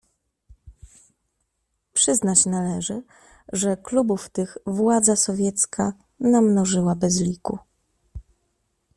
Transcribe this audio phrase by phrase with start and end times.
[1.93, 3.01] "Przyznać należy,
[3.53, 7.59] że klubów tych władza sowiecka namnożyła bez liku."